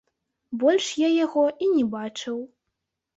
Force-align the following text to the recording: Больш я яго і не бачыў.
Больш 0.61 0.85
я 1.01 1.09
яго 1.25 1.43
і 1.65 1.67
не 1.75 1.83
бачыў. 1.93 2.41